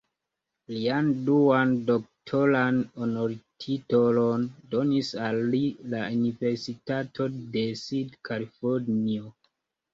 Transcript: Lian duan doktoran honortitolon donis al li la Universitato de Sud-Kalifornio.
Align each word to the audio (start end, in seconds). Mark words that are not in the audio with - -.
Lian 0.75 1.09
duan 1.27 1.75
doktoran 1.89 2.79
honortitolon 3.03 4.49
donis 4.73 5.13
al 5.29 5.39
li 5.53 5.61
la 5.95 6.03
Universitato 6.17 7.31
de 7.55 7.67
Sud-Kalifornio. 7.87 9.33